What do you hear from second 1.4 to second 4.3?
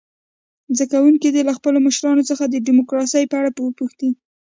له خپلو مشرانو څخه د ډموکراسۍ په اړه وپوښتي.